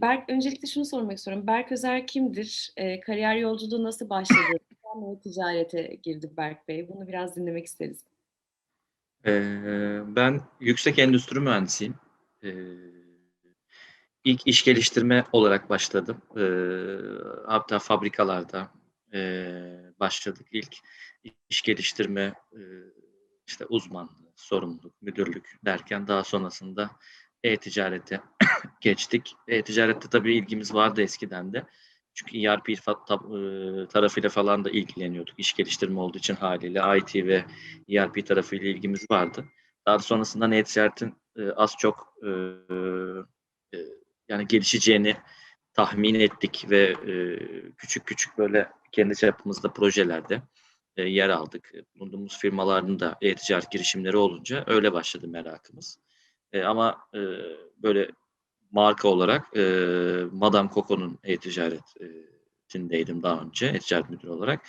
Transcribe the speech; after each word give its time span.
Berk, 0.00 0.28
öncelikle 0.30 0.68
şunu 0.68 0.84
sormak 0.84 1.18
istiyorum. 1.18 1.46
Berk 1.46 1.72
Özer 1.72 2.06
kimdir? 2.06 2.72
Eee, 2.78 3.00
kariyer 3.00 3.36
yolculuğu 3.36 3.84
nasıl 3.84 4.10
başladı? 4.10 4.38
Neden 4.96 5.20
ticarete 5.20 5.98
girdi 6.02 6.30
Berk 6.36 6.68
Bey? 6.68 6.88
Bunu 6.88 7.08
biraz 7.08 7.36
dinlemek 7.36 7.66
isteriz. 7.66 8.04
Eee, 9.26 10.02
ben 10.06 10.40
yüksek 10.60 10.98
endüstri 10.98 11.40
mühendisiyim. 11.40 11.94
Eee, 12.42 12.52
ilk 14.24 14.46
iş 14.46 14.64
geliştirme 14.64 15.24
olarak 15.32 15.70
başladım. 15.70 16.22
Eee, 16.36 16.98
hatta 17.46 17.78
fabrikalarda 17.78 18.70
eee, 19.12 19.80
başladık. 20.00 20.46
İlk 20.52 20.76
iş 21.50 21.62
geliştirme 21.62 22.34
eee, 22.52 22.60
işte 23.46 23.66
uzmanlığı, 23.66 24.32
sorumluluk, 24.36 25.02
müdürlük 25.02 25.58
derken 25.64 26.06
daha 26.08 26.24
sonrasında 26.24 26.90
e-ticarete 27.44 28.20
geçtik. 28.80 29.34
E-ticarette 29.48 30.08
tabii 30.08 30.34
ilgimiz 30.34 30.74
vardı 30.74 31.02
eskiden 31.02 31.52
de. 31.52 31.66
Çünkü 32.14 32.38
ERP 32.38 32.68
eee, 32.68 33.86
tarafıyla 33.86 34.28
falan 34.28 34.64
da 34.64 34.70
ilgileniyorduk. 34.70 35.34
İş 35.38 35.52
geliştirme 35.52 36.00
olduğu 36.00 36.18
için 36.18 36.34
haliyle 36.34 36.82
IT 36.98 37.14
ve 37.26 37.44
ERP 37.88 38.26
tarafıyla 38.26 38.68
ilgimiz 38.68 39.10
vardı. 39.10 39.44
Daha 39.86 39.98
sonrasında 39.98 40.54
e-ticaretin 40.54 41.14
e, 41.36 41.50
az 41.50 41.74
çok 41.78 42.14
e, 42.22 42.28
e, 43.76 43.78
yani 44.28 44.46
gelişeceğini 44.46 45.16
tahmin 45.74 46.14
ettik 46.14 46.66
ve 46.70 46.82
e, 47.06 47.38
küçük 47.72 48.06
küçük 48.06 48.38
böyle 48.38 48.68
kendi 48.92 49.16
çapımızda 49.16 49.72
projelerde 49.72 50.42
e, 50.96 51.02
yer 51.02 51.28
aldık. 51.28 51.72
Bulunduğumuz 51.94 52.38
firmaların 52.38 53.00
da 53.00 53.18
e-ticaret 53.20 53.70
girişimleri 53.70 54.16
olunca 54.16 54.64
öyle 54.66 54.92
başladı 54.92 55.28
merakımız. 55.28 55.98
E, 56.52 56.62
ama 56.62 56.98
e, 57.14 57.18
böyle 57.76 58.10
marka 58.70 59.08
olarak 59.08 59.56
e, 59.56 59.62
Madame 60.32 60.70
Coco'nun 60.74 61.18
e-ticaretindeydim 61.24 63.22
daha 63.22 63.42
önce, 63.42 63.66
e-ticaret 63.66 64.10
müdürü 64.10 64.30
olarak. 64.30 64.66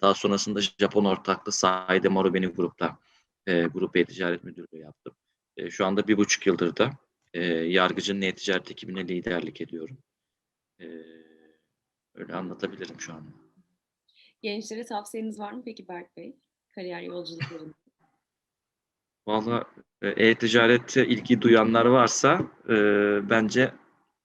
Daha 0.00 0.14
sonrasında 0.14 0.60
Japon 0.60 1.04
ortaklı 1.04 1.52
Saide 1.52 2.08
Marubeni 2.08 2.46
Grup'ta 2.46 2.98
e, 3.46 3.62
grup 3.62 3.96
e-ticaret 3.96 4.44
müdürlüğü 4.44 4.78
yaptım. 4.78 5.14
E, 5.56 5.70
şu 5.70 5.86
anda 5.86 6.08
bir 6.08 6.16
buçuk 6.16 6.46
yıldır 6.46 6.76
da 6.76 6.90
e, 7.32 7.44
Yargıcı'nın 7.46 8.22
e-ticaret 8.22 8.70
ekibine 8.70 9.08
liderlik 9.08 9.60
ediyorum. 9.60 9.98
E, 10.80 10.86
öyle 12.14 12.34
anlatabilirim 12.34 13.00
şu 13.00 13.12
anda. 13.12 13.30
Gençlere 14.42 14.84
tavsiyeniz 14.84 15.38
var 15.38 15.52
mı 15.52 15.62
peki 15.64 15.88
Berk 15.88 16.16
Bey? 16.16 16.36
Kariyer 16.74 17.00
yolculuklarında. 17.02 17.83
Valla 19.26 19.64
e, 20.02 20.08
e-ticarete 20.08 21.06
ilgi 21.06 21.40
duyanlar 21.40 21.84
varsa 21.86 22.40
e, 22.68 22.74
bence 23.30 23.72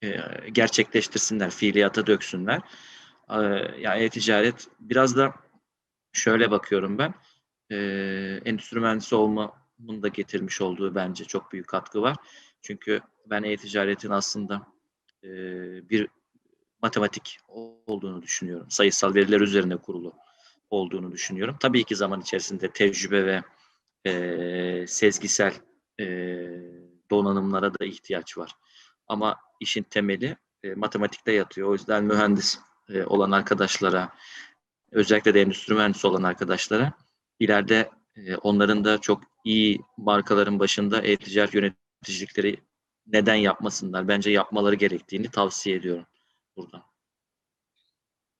e, 0.01 0.19
gerçekleştirsinler, 0.51 1.49
fiiliyata 1.49 2.07
döksünler. 2.07 2.61
E, 3.29 3.37
ya 3.79 3.95
e-ticaret 3.95 4.67
biraz 4.79 5.17
da 5.17 5.33
şöyle 6.13 6.51
bakıyorum 6.51 6.97
ben. 6.97 7.13
E, 7.71 7.77
endüstri 8.45 8.79
mühendisi 8.79 9.15
olmamın 9.15 10.03
da 10.03 10.07
getirmiş 10.07 10.61
olduğu 10.61 10.95
bence 10.95 11.25
çok 11.25 11.51
büyük 11.51 11.67
katkı 11.67 12.01
var. 12.01 12.17
Çünkü 12.61 13.01
ben 13.25 13.43
e-ticaretin 13.43 14.09
aslında 14.09 14.67
e, 15.23 15.29
bir 15.89 16.07
matematik 16.81 17.37
olduğunu 17.47 18.21
düşünüyorum. 18.21 18.67
Sayısal 18.69 19.15
veriler 19.15 19.41
üzerine 19.41 19.77
kurulu 19.77 20.13
olduğunu 20.69 21.11
düşünüyorum. 21.11 21.57
Tabii 21.59 21.83
ki 21.83 21.95
zaman 21.95 22.21
içerisinde 22.21 22.71
tecrübe 22.71 23.25
ve 23.25 23.41
e, 24.05 24.85
sezgisel 24.87 25.53
e, 25.99 26.05
donanımlara 27.11 27.73
da 27.79 27.85
ihtiyaç 27.85 28.37
var. 28.37 28.51
Ama 29.07 29.37
işin 29.59 29.83
temeli 29.83 30.37
e, 30.63 30.73
matematikte 30.75 31.31
yatıyor. 31.31 31.69
O 31.69 31.73
yüzden 31.73 32.03
mühendis 32.03 32.59
e, 32.89 33.03
olan 33.03 33.31
arkadaşlara, 33.31 34.09
özellikle 34.91 35.33
de 35.33 35.41
endüstri 35.41 35.73
mühendisi 35.73 36.07
olan 36.07 36.23
arkadaşlara 36.23 36.93
ileride 37.39 37.89
e, 38.15 38.35
onların 38.35 38.85
da 38.85 38.97
çok 38.97 39.23
iyi 39.43 39.81
markaların 39.97 40.59
başında 40.59 41.01
e-ticaret 41.01 41.53
yöneticilikleri 41.53 42.57
neden 43.07 43.35
yapmasınlar? 43.35 44.07
Bence 44.07 44.31
yapmaları 44.31 44.75
gerektiğini 44.75 45.31
tavsiye 45.31 45.75
ediyorum 45.75 46.05
buradan. 46.57 46.88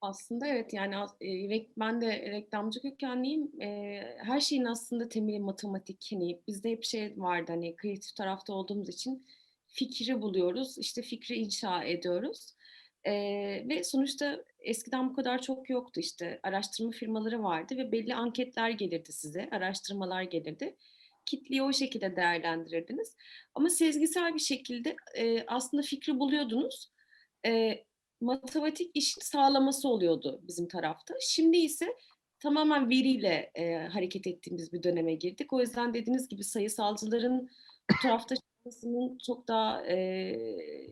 Aslında 0.02 0.48
evet 0.48 0.74
yani 0.74 0.96
e, 1.22 1.66
ben 1.78 2.02
de 2.02 2.32
reklamcı 2.32 2.82
kökenliyim. 2.82 3.62
E, 3.62 4.02
her 4.18 4.40
şeyin 4.40 4.66
aslında 4.66 5.10
temeli 5.10 5.40
matematik. 5.40 6.08
Hani 6.12 6.42
bizde 6.48 6.70
hep 6.70 6.84
şey 6.84 7.14
vardı 7.18 7.52
hani 7.52 7.76
kreatif 7.76 8.16
tarafta 8.16 8.54
olduğumuz 8.54 8.90
için 8.90 9.26
fikri 9.68 10.22
buluyoruz. 10.22 10.78
işte 10.78 11.02
fikri 11.02 11.36
inşa 11.36 11.84
ediyoruz. 11.84 12.56
E, 13.04 13.14
ve 13.70 13.84
sonuçta 13.84 14.44
eskiden 14.60 15.10
bu 15.10 15.14
kadar 15.14 15.42
çok 15.42 15.70
yoktu 15.70 16.00
işte 16.00 16.40
araştırma 16.44 16.92
firmaları 16.92 17.44
vardı 17.44 17.78
ve 17.78 17.92
belli 17.92 18.16
anketler 18.16 18.70
gelirdi 18.70 19.12
size, 19.12 19.50
araştırmalar 19.52 20.24
gelirdi. 20.24 20.76
Kitleyi 21.26 21.64
o 21.64 21.74
şekilde 21.74 22.16
değerlendirirdiniz. 22.16 23.16
Ama 23.56 23.70
sezgisel 23.70 24.34
bir 24.34 24.40
şekilde 24.40 24.96
aslında 25.48 25.84
fikri 25.84 26.20
buluyordunuz. 26.20 26.92
Matematik 28.22 28.92
işin 28.94 29.22
sağlaması 29.22 29.90
oluyordu 29.90 30.42
bizim 30.44 30.68
tarafta. 30.68 31.14
Şimdi 31.22 31.58
ise 31.58 31.96
tamamen 32.40 32.90
veriyle 32.90 33.52
e, 33.56 33.76
hareket 33.76 34.28
ettiğimiz 34.28 34.74
bir 34.74 34.84
döneme 34.84 35.14
girdik. 35.14 35.54
O 35.54 35.62
yüzden 35.62 35.94
dediğiniz 35.94 36.28
gibi 36.28 36.44
sayısalcıların 36.44 37.50
bu 37.92 37.96
tarafta 38.02 38.36
şansının 38.64 39.18
çok 39.26 39.48
daha 39.48 39.86
e, 39.86 39.98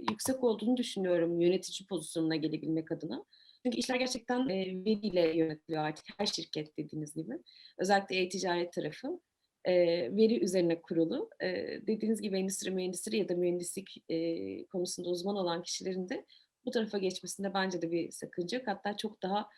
yüksek 0.10 0.44
olduğunu 0.44 0.78
düşünüyorum 0.78 1.42
yönetici 1.42 1.88
pozisyonuna 1.88 2.36
gelebilmek 2.36 2.92
adına. 2.92 3.24
Çünkü 3.66 3.78
işler 3.78 3.96
gerçekten 3.96 4.50
e, 4.50 4.86
veriyle 4.86 5.38
yönetiliyor 5.38 5.84
artık 5.84 6.06
her 6.18 6.26
şirket 6.26 6.78
dediğiniz 6.78 7.14
gibi. 7.16 7.34
Özellikle 7.78 8.16
e-ticaret 8.16 8.74
tarafı 8.74 9.20
e, 9.66 9.76
veri 10.16 10.44
üzerine 10.44 10.82
kurulu. 10.82 11.30
E, 11.44 11.48
dediğiniz 11.88 12.22
gibi 12.22 12.40
endüstri 12.40 12.72
mühendisleri 12.72 13.18
ya 13.18 13.30
da 13.30 13.36
mühendislik 13.36 14.04
e, 14.10 14.66
konusunda 14.66 15.10
uzman 15.10 15.36
olan 15.36 15.64
kişilerin 15.64 16.10
de 16.10 16.26
bu 16.68 16.72
tarafa 16.72 16.98
geçmesinde 16.98 17.54
bence 17.54 17.82
de 17.82 17.92
bir 17.92 18.12
sakınca 18.12 18.58
yok. 18.58 18.68
Hatta 18.68 18.98
çok 18.98 19.24
daha 19.24 19.50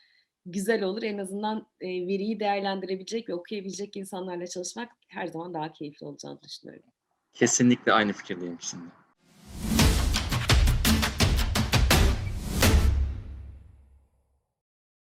güzel 0.45 0.83
olur. 0.83 1.03
En 1.03 1.17
azından 1.17 1.67
e, 1.81 1.87
veriyi 1.87 2.39
değerlendirebilecek 2.39 3.29
ve 3.29 3.33
okuyabilecek 3.33 3.97
insanlarla 3.97 4.47
çalışmak 4.47 4.91
her 5.07 5.27
zaman 5.27 5.53
daha 5.53 5.73
keyifli 5.73 6.05
olacağını 6.05 6.41
düşünüyorum. 6.41 6.89
Kesinlikle 7.33 7.93
aynı 7.93 8.13
fikirdeyim 8.13 8.57
sizinle. 8.59 8.98